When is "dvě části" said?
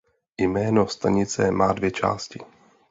1.73-2.39